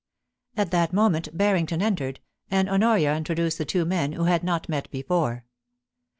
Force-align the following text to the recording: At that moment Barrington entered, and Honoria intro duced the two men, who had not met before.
At 0.57 0.71
that 0.71 0.93
moment 0.93 1.27
Barrington 1.31 1.79
entered, 1.79 2.21
and 2.49 2.67
Honoria 2.67 3.15
intro 3.15 3.35
duced 3.35 3.59
the 3.59 3.65
two 3.65 3.85
men, 3.85 4.13
who 4.13 4.23
had 4.23 4.43
not 4.43 4.67
met 4.67 4.89
before. 4.89 5.45